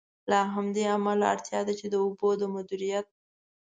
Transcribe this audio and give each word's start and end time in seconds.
له 0.29 0.39
همدې 0.53 0.83
امله، 0.95 1.25
اړتیا 1.33 1.59
ده 1.67 1.73
چې 1.79 1.85
د 1.89 1.95
اوبو 2.03 2.29
د 2.39 2.41
مدیریت. 2.55 3.07